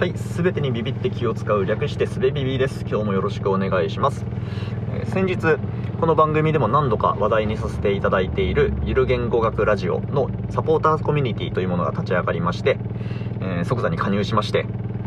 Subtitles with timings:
[0.00, 2.86] はい、すべてにビビって気を使う略してすべビビです。
[2.88, 4.24] 今日もよろしくお願いします。
[4.94, 5.58] えー先日、
[6.00, 12.78] この番組でも何度か話題にさせていただいているゆる言語学ラジオのサポーターコミュニティというものが立ち上がりまして、
[13.42, 14.64] えー即座に加入しまして、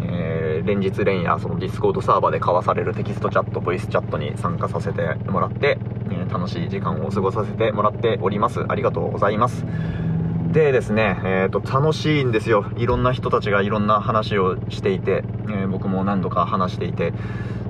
[0.00, 5.78] えー連日連夜その Discord サーバーで交わされるテキストチャット、ボイスチャットに参加させてもらって、
[6.10, 8.62] えー楽しい時間を過ごさせてもらっております。
[8.68, 9.64] ありがとうございます。
[10.54, 12.64] でですね、えー、と楽しいんですよ。
[12.76, 17.12] いろんな人たちがいろんな話をしていて、えー僕も何度か話していて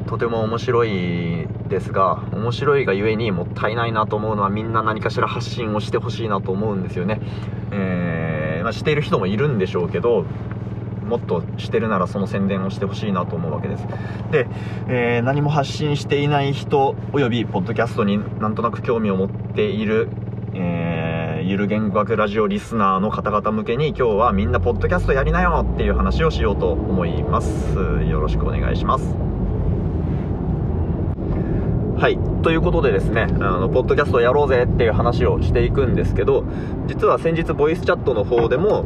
[0.06, 7.23] とても面白いですが面白いがゆえにもったいないなと思うのはみんな何かしら発信をしてほしいなと思うんですよね、
[7.73, 10.27] えーまあ、している人もいるんでしょうけど
[11.06, 13.87] もっとしてるならその宣伝をしてほしいなと思うわけです。
[14.30, 14.47] で、
[14.89, 20.09] えー何も発信していない人およびポッドキャストになんとなく興味を持っている、
[21.47, 27.77] ゆる言語学ラジオリスナーの方々向けに今日はみんなポッドキャストやりなよっていう話をしようと思います。
[28.09, 29.05] よろしくお願いします。
[32.01, 32.19] はい。
[32.42, 36.45] ということでですねあのポッドキャストやろうぜっていう話をしていくんですけど
[36.86, 38.83] 実は先日ボイスチャットの方でも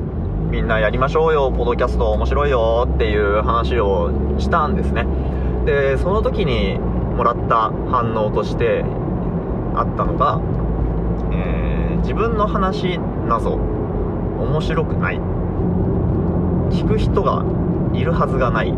[0.51, 5.07] みんなやりましょうよポッドキャスト面白いよっていう話をしたんですね。
[5.65, 8.85] でその時にもらった反応として
[9.77, 10.41] あったのが、
[11.33, 11.58] え
[12.09, 13.51] 自分の話なぞ。
[13.51, 15.17] 面白くない。
[16.71, 17.45] 聞く人が
[17.93, 18.73] いるはずがない。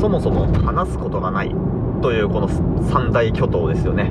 [0.00, 1.54] そもそも話すことがない。
[2.00, 2.48] というこの
[2.88, 4.10] 三大巨頭ですよね。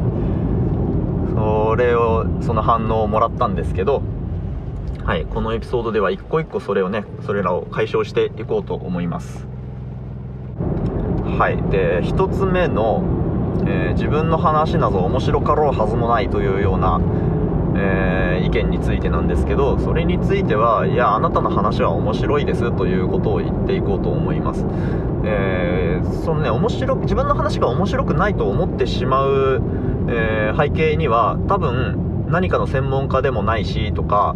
[1.34, 4.04] それをその反応をもらったんですけど
[5.04, 9.48] はいこのエピソードでは一個一個それをねそれらを解消していこうと思います。
[11.40, 13.04] はいで一つ目の、
[13.66, 17.02] えー自分の話なぞ面白かろうはずもないというような
[17.76, 18.19] えー
[18.50, 24.66] 意見についてなんですけどそれについてはいやあなたの話は面白いですということを言っていこうと思います、
[25.24, 29.62] えーそのね面白自分の話が面白くないと思ってしまう、
[30.10, 34.36] えー背景には多分何かの専門家でもないしとか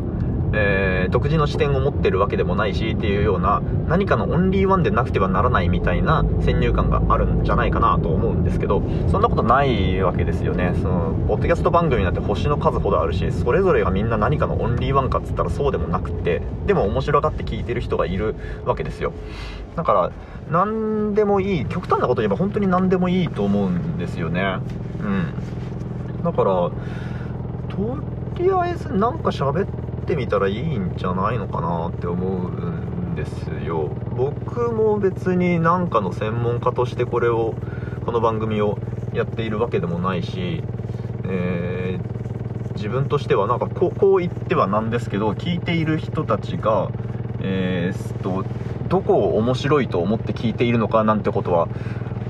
[0.54, 8.82] えー独自の視点を持ってるわけでもないしっていうような何かのオンリーワンでなくてはならないみたいな先入観があるんじゃないかなと思うんですけど
[9.12, 10.74] そんなことないわけですよね。
[10.82, 18.36] そのポッドキャスト番組なんて星の数ほどあるしそれぞれがみんな何かのオンリーワンかっつったらそうでもなくてでも面白がって聞いてる人がいる
[18.66, 19.14] わけですよ。
[19.76, 20.12] だから
[20.50, 24.58] 何でもいい極端なこと言えば本当に何でもいいと思うんですよね。
[25.02, 26.24] うん。
[26.24, 26.72] だからと
[28.38, 29.83] りあえずなんか喋って
[30.16, 33.90] みたらいいんじゃないのかなって思うんですよ。
[34.16, 37.56] 僕も別に何かの専門家としてこれを
[38.06, 38.78] この番組を
[39.14, 40.64] やっているわけでもないし、
[41.26, 42.14] えー
[42.76, 46.90] 自分としてはなんかこうこう言ってはなんですけど聞いている人たちが
[47.40, 48.44] えーっと
[48.90, 51.68] どこを面白いと思って聞いているのかなんてことは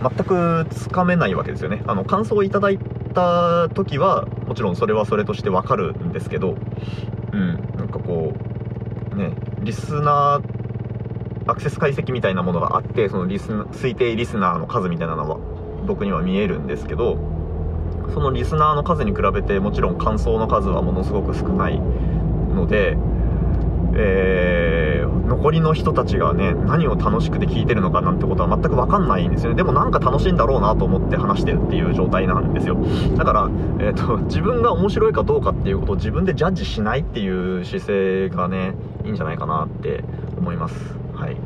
[0.01, 1.81] 全くつかめないわけですよね。
[1.87, 2.77] あの感想をいただい
[3.13, 6.55] た時はもちろんそれはそれとしてわかるんですけど
[7.33, 7.77] うん。
[7.77, 8.33] なんかこ
[9.11, 15.37] うねリスナーアクセス解析みたいなものがあってそのリス推定リスナーの数みたいなのは
[15.85, 17.17] 僕には見えるんですけど
[18.13, 22.95] そのリスナーの数に比べてもちろん感想の数はものすごく少ないので、
[23.95, 24.52] えー
[25.33, 29.55] 残りの人たちがね何を楽しくて聞いてるのかなんてことは全く分かんないんですよね。
[29.55, 32.77] でもなんか楽しいんだろうなと思って話してるっていう状態なんですよ。
[33.17, 33.49] だから、
[33.79, 40.03] えー、と 自分が面白いかどうかっていうことを自分でジャッジしないっていう姿勢がねいいんじゃないかなって
[40.37, 40.95] 思います。
[41.15, 41.37] はい。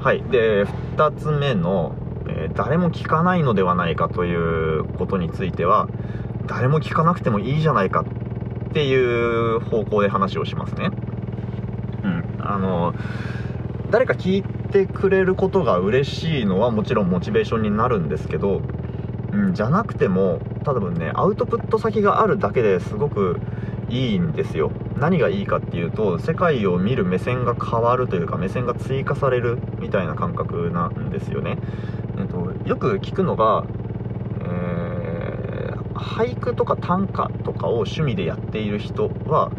[0.00, 0.22] はい。
[0.30, 0.64] で
[0.96, 1.92] 2つ目の、
[2.28, 5.88] えー誰も聞かないのではないかということについては
[6.46, 8.27] 誰も聞かなくてもいいじゃないかって
[8.78, 10.92] ていう方向で話をしますね。
[12.04, 12.38] うん。
[12.38, 12.94] あの
[13.90, 18.62] 誰か聞いてくれることが嬉しいのはもちろんモチベーションになるんですけど、
[19.32, 23.40] うん、じゃなくても多分ねアウトプット先があるだけですごく
[23.88, 24.70] いいんですよ。
[24.96, 31.58] 何がいいかっていうと世界を見る目線が変わるというか目線が追加されるみたいな感覚なんですよね、
[32.16, 33.64] えっと、よく聞くのが、
[35.98, 39.50] 俳句とか短歌とかを趣味でやっている人は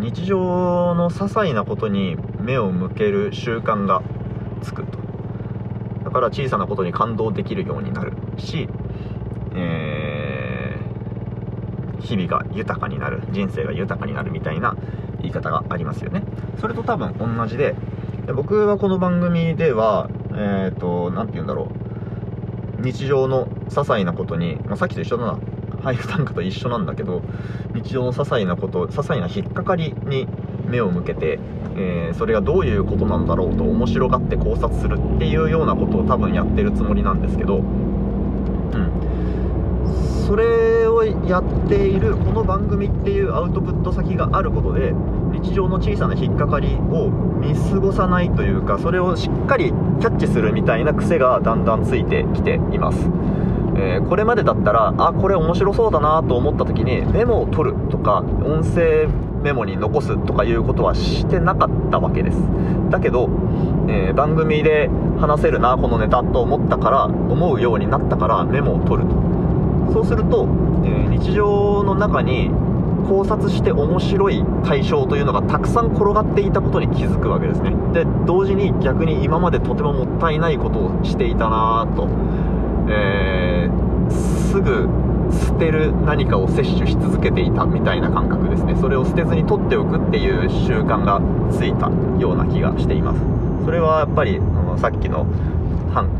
[0.00, 4.02] 日常の些細なことに目を向ける習慣が
[4.62, 4.98] つくと。
[6.04, 8.68] だから小さなことに感動できるようになるし、
[9.54, 10.46] えー
[12.06, 14.76] 日々が豊かになる人生が豊かになるみたいな
[15.20, 16.22] 言い方がありますよね。
[16.60, 17.74] それと多分同じで
[18.34, 21.64] 僕はこの番組ではえっ、と何て言うんだろ
[22.78, 22.82] う。
[22.82, 25.38] 日常の些細なことに、まあ、さっきと一緒だな。
[25.86, 27.22] 俳句短歌と一緒なんだけど
[27.72, 30.26] 日常の些細なこと些細な引っかかりに
[30.66, 31.38] 目を向けて、
[31.76, 38.90] えー、それがどういうことなんだろうと面白がって考察するっていうようなことを多分やってるつもりなんですけど、うん、
[40.26, 44.92] それをやっているこの番組っていうアウトプット先があることで
[45.40, 53.08] 日常の小さな引っかかりを見過ごさないというかそれをしっかりキャッチするみたいな癖がだんだんついてきています。
[53.78, 59.06] えー、これまでだったらあこれ面白そうだなと思った時にメモを取るとか音声
[59.42, 62.38] メモに残すとかいうことはしてなかったわけです。
[62.90, 63.28] だけど、
[63.88, 69.14] えー、番組で話せるなこのネタと思ったから思うようになったからメモを取ると。
[69.92, 70.48] そうすると、
[70.84, 72.50] えー、日常の中に
[73.08, 77.72] 考察して面白い対象というのがたくさん転がっていたことに気づくわけですね。
[77.92, 82.08] で同時に逆に今までとてももったいないことをしていたなと、
[82.88, 84.10] えー、
[84.50, 84.88] すぐ
[85.32, 88.76] 捨てる何かを摂取し続けていたみたいな感覚ですね。
[88.76, 91.90] それを捨てずに取っておくっていう習慣がついた
[92.20, 93.20] ような気がしています。
[93.64, 94.40] それはやっぱり
[94.78, 95.26] さっきの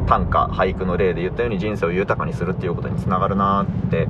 [0.06, 4.08] 短歌俳句の例で言ったように人生を豊かにするっていうことにつながるなって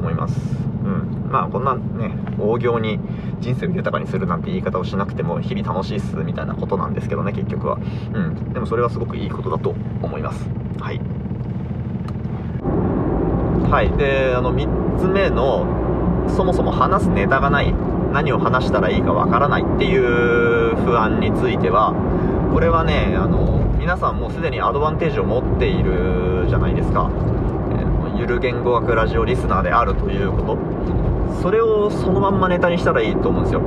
[0.00, 0.40] 思います。
[0.84, 1.28] うん。
[1.30, 2.98] まあこんなね大行に
[3.40, 7.78] 人生を豊かにするなんて言い方をしなくても日々楽しいっすみたいなことなんですけどね結局は。
[8.14, 8.52] うん。
[8.52, 10.48] でもそれはすごくいいことだと思います。
[10.80, 11.00] はい。
[13.72, 13.90] はい。
[13.96, 15.64] であの3つ目の
[16.28, 17.74] そもそも話すネタがない。
[18.12, 21.94] 何を話したらいいかわからないっていう不安については
[22.52, 30.58] これはねあの皆さんもうすでにアドバンテージを持っているじゃないですか、えー、ゆる言語学ラジオリスナーであるということ。
[31.40, 33.62] それをそのまんまネタにしたらいいと思うんですよ。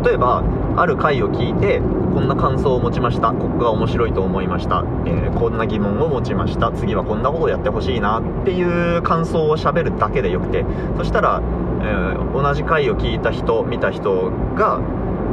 [0.00, 0.44] 例えば
[0.76, 1.82] ある回を聞いて
[2.12, 3.32] こんな感想を持ちました。
[3.32, 6.72] ここが面白いと思いました、えー、こんな疑問を持ちました。
[6.72, 10.64] 次はこんなことをやってほしいなっていう感想をしゃべるだけでよくて。
[10.96, 11.40] そしたら、
[11.82, 14.80] えー、同じ回を聞いた人見た人が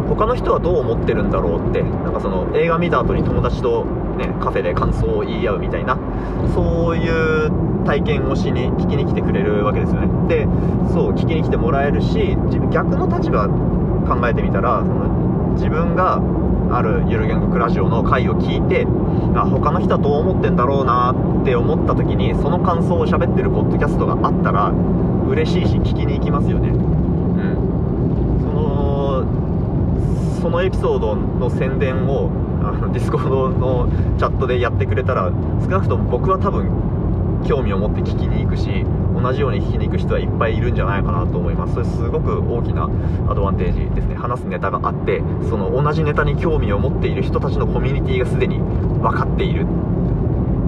[0.10, 1.82] 他の人はどう思ってるんだろうって。
[1.82, 3.86] なんかその映画見た後に友達と
[4.18, 5.98] ね、カフェで感想を言い合うみたいな。
[6.54, 7.52] そういう
[7.86, 10.08] 体験をしに聞きに来てくれるわけですよね。
[10.28, 10.48] で
[10.94, 16.20] そう聞きに来てもらえるし自分逆の立場考えてみたらその自分が
[16.72, 18.86] あるゆる言語学ラジオの回を聞いて
[19.36, 24.72] あ他の人はどう思ってんだろうなって思った時にその感想を喋ってるポッドキャストがあったら
[25.28, 26.70] 嬉しいし聞きに行きますよね。
[26.70, 27.56] うん。
[28.42, 29.26] その
[30.42, 32.30] そのエピソードの宣伝を
[32.64, 35.32] あの Discord のチャットでやってくれたら
[35.62, 38.86] 少なくとも僕は多分興味を持って聞きに行くし
[39.20, 41.74] 同じように聞きに行く人はいっぱいいるんじゃないかなと思います。
[41.74, 42.90] それすごく大きな
[43.30, 44.16] アドバンテージですね。
[44.16, 49.66] 話すネタがあってその同じネタに興味を持っている人たちのコミュニティがすでに分かっている。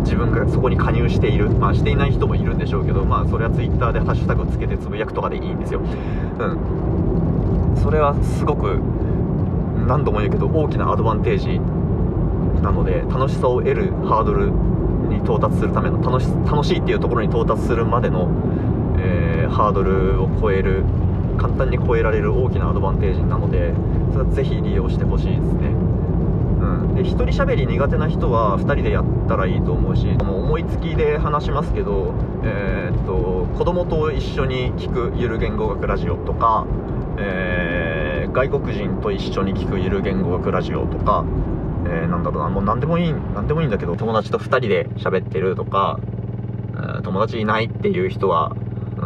[0.04, 1.50] 自分がそこに加入している。
[1.50, 5.82] まあしていない人もいるんでしょうけどまあそれは Twitter でハッシュタグつけてつぶやくとかでいいんですよ。
[5.82, 7.76] うん。
[7.76, 8.80] それはすごく
[9.88, 11.60] 何度も言うけど大きなアドバンテージ
[12.62, 14.52] なので楽しさを得るハードル
[15.10, 18.30] に到達するための楽し楽しいっていうところに到達するまでの、
[19.00, 20.84] えー、ハードルを超える
[21.38, 23.74] 簡単に超えられる大きなアドバンテージなので
[24.12, 25.70] それはぜひ利用してほしいですね。
[25.70, 26.96] うん。
[26.96, 32.14] で1人喋り苦手な人は2人でやったらいいと思うし思いつきで話しますけど
[32.44, 36.66] えー、っと子供と一緒に聞くゆる言語学ラジオとか
[37.22, 41.26] えー、外国人と一緒に聞くゆる言語学ラジオとか
[41.90, 46.00] えー、なんだろうな、もう何でもいい、何でもいいんだけど、友達と2人で喋ってるとか、
[47.04, 48.56] 友達いないっていう人は、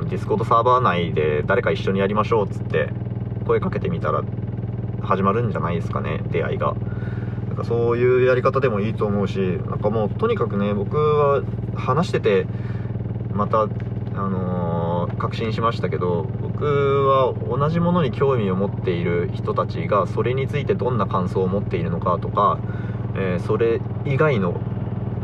[0.10, 2.90] Discord サーバー内で誰か一緒にやりましょうっつって、
[3.46, 4.24] 声かけてみたら
[5.02, 6.76] 始まるんじゃないですかね、出会いが。
[7.48, 9.38] なんかそういうやり方でもいいと思うし、
[9.70, 11.42] なんかもうとにかくね、僕は
[11.76, 12.48] 話してて、
[13.32, 13.68] また、あ
[14.30, 16.28] のー、確信しましたけど、
[16.64, 22.58] 僕は同じものに興味を持っている人たちがそれについてどんな感想を持っているのかとか、
[23.16, 24.62] えー、それ以外の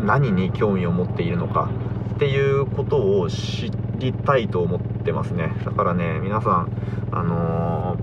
[0.03, 1.69] 何に興味を持っているのか
[2.15, 5.53] っていうことを知りたいと思ってますね。
[5.63, 6.69] だからね皆さん
[7.13, 7.99] あのー、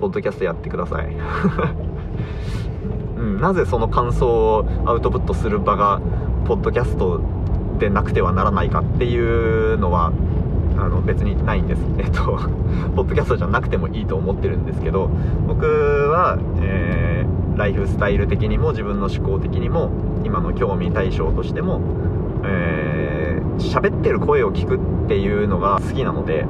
[0.00, 1.14] ポッドキャストやってください。
[3.18, 6.00] うん、なぜその感想をアウトプットする場が
[6.44, 7.20] ポッドキャスト
[7.78, 10.10] でなくてはならないかっていうのは
[10.80, 11.82] あの別にないんです。
[11.98, 12.38] えっと
[12.96, 15.10] ポッドキャストじゃなくてもいいと思ってるんですけど
[15.46, 19.90] 僕は、えー、ライフスタイル的にも自分の思考的にも
[20.24, 21.80] 今の興味対象としても
[22.44, 26.46] えー、喋ってる声を聞くっていうのが好きなので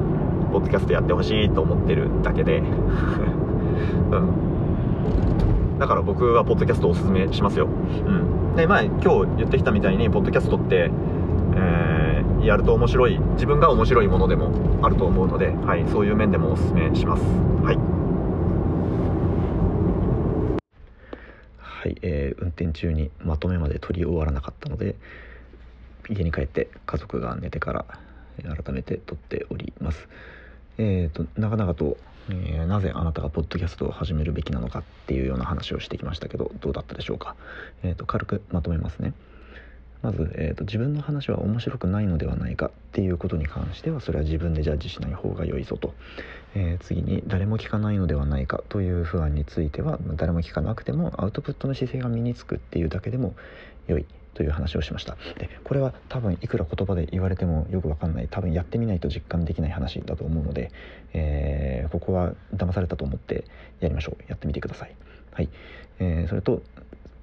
[0.51, 2.61] ポッドキャストやってほしいと思ってるだけで。
[4.11, 5.79] うん。
[5.79, 7.67] だから僕はポッドキャストおすすめしますよ。
[8.05, 8.11] う
[8.53, 8.55] ん。
[8.55, 10.91] で前今日言ってきたみたいにポッドキャストって
[11.53, 11.90] えー、
[12.43, 17.23] やると面白い自分が面白いものでもあると思うので、はい、そういう面でもおすすめします。
[17.63, 17.77] はい。
[21.57, 24.95] はい、えー運転中にまとめまで取り終わらなかったので
[26.09, 27.85] 家に帰って家族が寝てから
[28.43, 30.07] 改めて撮っております。
[30.77, 31.97] えー、と長々と、
[32.29, 37.35] えーなぜあなたがポッドキャストを始めるべきなのかっていうような話をしてきましたけどどうだったでしょうか、
[37.83, 39.13] えー、と軽くまとめますね。
[40.01, 45.93] まず、えー、と自分の話は面白くないのではないかっていうことに関してはそれは自分でジャッジしない方が良いぞと、
[46.55, 53.35] えー次に誰も聞かないのではないかという不安については誰も聞かなくてもアウトプットの姿勢が身につくっていうだけでも
[53.87, 55.17] 良いという話をしました。
[55.37, 58.27] でこれは多分いくら言葉で言われてもよくわかんない。
[58.29, 60.71] 多分やってみないと実感できない話だと思うので、
[61.13, 63.43] えーここは騙されたと思って
[63.81, 64.23] やりましょう。
[64.27, 64.95] やってみてください。
[65.33, 65.49] はい、
[65.99, 66.63] えーそれと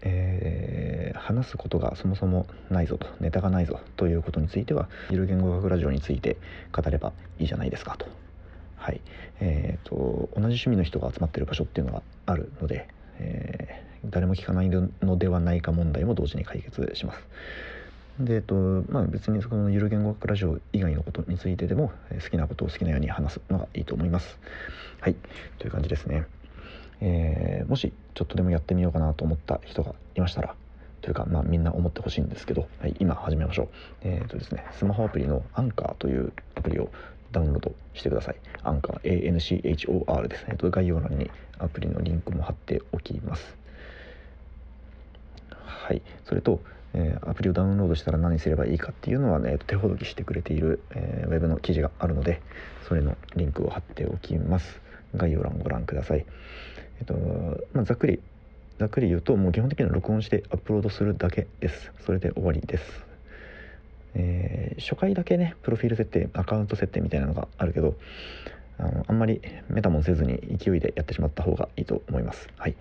[0.03, 6.39] えー話すことがそもそもないぞとネタがないぞということについてはゆる言語学ラジオについて
[6.73, 8.07] 語ればいいじゃないですかと。
[8.77, 9.01] はい。
[9.41, 12.89] えー、と同じ趣味の人が集まってる場所っていうのがあるので、
[13.19, 17.21] えー誰も聞かないのではないか問題も同時に解決します。
[18.21, 18.55] でえっと
[18.89, 24.39] まあ別にそのゆる言語学ラジオ以外のことについてでも好きなことを好きなように話すのがいいと思います。
[25.01, 25.17] はい。
[25.59, 26.27] という感じですね。
[27.01, 30.55] えーもしちょっとでもやってみようかなと思った人がいましたら
[31.01, 33.69] というか、まあ、みんな思ってほしいんですけど、はい、今始めましょう。
[34.03, 36.91] えっ、とですねスマホアプリのアンカーというアプリを
[37.31, 38.37] ダウンロードしてください。
[38.63, 40.43] アンカー ANCHOR です。
[40.45, 43.57] ね、えっと概要欄にアプリのリンクも貼っておきます。
[45.51, 46.03] はい。
[46.25, 46.61] それと、
[46.95, 52.41] えーアプリをダウンロードしたら何すればいいかっていうのはね、手ほどきしてくれている、えーウェブの記事があるので
[52.89, 54.81] それのリンクを貼っておきます。
[55.15, 56.27] 概要欄をご覧ください。
[56.99, 57.15] えっと
[57.73, 58.21] まあざっくり
[58.79, 61.93] ざっくり言うともう基本的には録音してアップロードするだけです。
[62.05, 62.85] それで終わりです。
[64.15, 67.95] えー初回だけねプロフィール設定アカウント設定みたいなのがあるけど
[68.79, 72.49] あのあんまりメタモンせずに勢いでやってしまった方がいいと思います。
[72.57, 72.77] はい。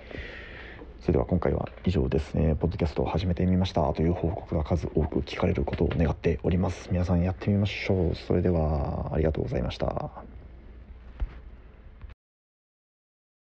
[1.02, 2.56] それでは今回は以上ですね。
[2.60, 3.94] ポッドキャストを始めてみました。
[3.94, 6.90] という報告が数多く聞かれることを願っております。
[6.92, 8.16] 皆さんやってみましょう。
[8.16, 10.37] それではありがとうございました。